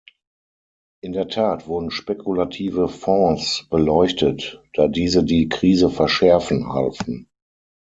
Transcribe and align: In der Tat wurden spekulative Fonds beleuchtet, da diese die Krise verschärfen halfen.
In 1.03 1.11
der 1.11 1.27
Tat 1.27 1.67
wurden 1.67 1.91
spekulative 1.91 2.87
Fonds 2.89 3.67
beleuchtet, 3.69 4.59
da 4.73 4.87
diese 4.87 5.23
die 5.23 5.47
Krise 5.47 5.91
verschärfen 5.91 6.69
halfen. 6.73 7.27